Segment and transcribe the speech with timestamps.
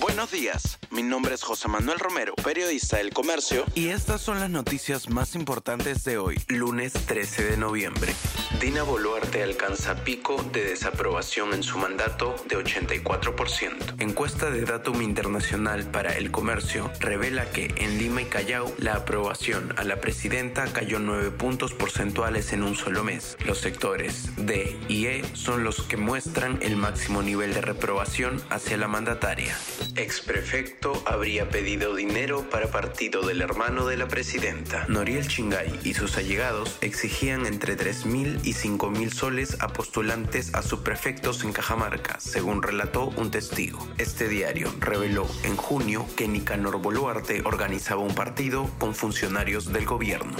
[0.00, 4.48] Buenos días, mi nombre es José Manuel Romero, periodista del Comercio, y estas son las
[4.48, 8.14] noticias más importantes de hoy, lunes 13 de noviembre.
[8.58, 14.00] Dina Boluarte alcanza pico de desaprobación en su mandato de 84%.
[14.00, 19.74] Encuesta de Datum Internacional para el Comercio revela que en Lima y Callao la aprobación
[19.76, 23.36] a la presidenta cayó 9 puntos porcentuales en un solo mes.
[23.44, 28.76] Los sectores D y E son los que muestran el máximo nivel de reprobación hacia
[28.76, 29.56] la mandataria.
[29.96, 34.86] Exprefecto habría pedido dinero para partido del hermano de la presidenta.
[34.88, 41.44] Noriel Chingay y sus allegados exigían entre 3.000 y 5.000 soles a postulantes a subprefectos
[41.44, 43.86] en Cajamarca, según relató un testigo.
[43.98, 50.36] Este diario reveló en junio que Nicanor Boluarte organizaba un partido con funcionarios del gobierno.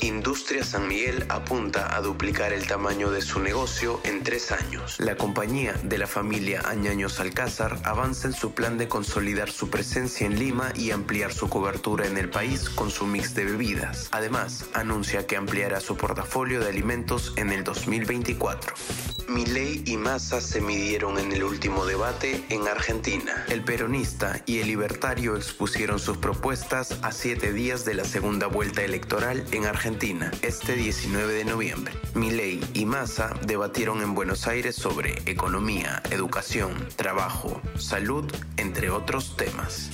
[0.00, 5.00] Industria San Miguel apunta a duplicar el tamaño de su negocio en tres años.
[5.00, 10.26] La compañía de la familia Añaños Alcázar avanza en su plan de consolidar su presencia
[10.26, 14.08] en Lima y ampliar su cobertura en el país con su mix de bebidas.
[14.10, 18.74] Además, anuncia que ampliará su portafolio de alimentos en el 2024.
[19.28, 23.46] Milei y Massa se midieron en el último debate en Argentina.
[23.48, 28.82] El peronista y el libertario expusieron sus propuestas a siete días de la segunda vuelta
[28.82, 31.94] electoral en Argentina, este 19 de noviembre.
[32.14, 38.30] Milei y Massa debatieron en Buenos Aires sobre economía, educación, trabajo, salud,
[38.62, 39.90] entre otros temas.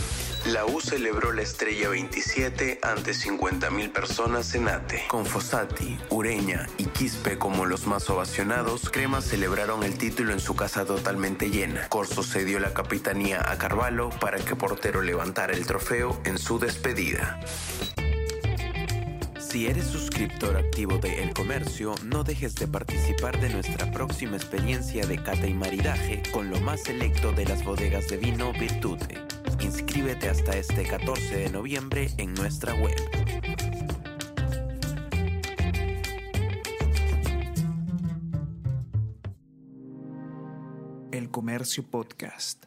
[0.46, 5.04] La U celebró la estrella 27 ante 50.000 personas en ATE.
[5.08, 10.54] Con Fossati, Ureña y Quispe como los más ovacionados, Crema celebraron el título en su
[10.54, 11.88] casa totalmente llena.
[11.88, 17.40] Corso cedió la capitanía a Carvalho para que Portero levantara el trofeo en su despedida.
[19.50, 25.06] Si eres suscriptor activo de El Comercio, no dejes de participar de nuestra próxima experiencia
[25.06, 29.16] de cata y maridaje con lo más selecto de las bodegas de vino Virtute.
[29.60, 32.94] Inscríbete hasta este 14 de noviembre en nuestra web.
[41.10, 42.66] El Comercio Podcast.